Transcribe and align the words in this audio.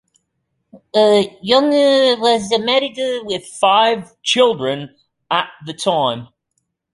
Young 0.95 1.69
was 2.19 2.51
married 2.59 2.97
with 3.25 3.45
five 3.45 4.19
children 4.23 4.95
at 5.29 5.51
the 5.67 5.75
time. 5.75 6.29